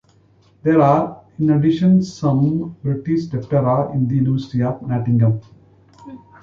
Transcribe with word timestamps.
There 0.63 0.81
are, 0.81 1.21
in 1.37 1.51
addition 1.51 2.01
some 2.01 2.75
British 2.81 3.25
Diptera 3.27 3.93
in 3.93 4.07
the 4.07 4.15
University 4.15 4.63
of 4.63 4.81
Nottingham. 4.81 5.41